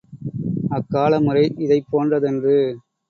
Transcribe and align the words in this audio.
அக்கால 0.71 1.19
முறை 1.19 1.43
இதைப் 1.57 1.89
போன்ற 1.89 2.19
தன்று. 2.19 2.57